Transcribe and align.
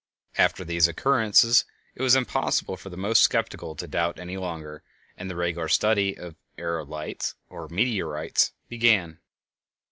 After 0.35 0.65
these 0.65 0.87
occurrences 0.87 1.63
it 1.93 2.01
was 2.01 2.15
impossible 2.15 2.75
for 2.75 2.89
the 2.89 2.97
most 2.97 3.21
skeptical 3.21 3.75
to 3.75 3.85
doubt 3.87 4.17
any 4.17 4.35
longer, 4.35 4.81
and 5.15 5.29
the 5.29 5.35
regular 5.35 5.67
study 5.67 6.17
of 6.17 6.35
"aerolites," 6.57 7.35
or 7.49 7.67
"meteorites," 7.69 8.51
began. 8.67 9.19